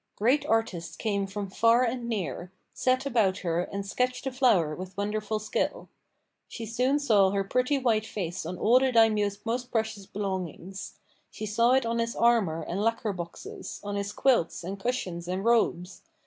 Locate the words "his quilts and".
13.95-14.79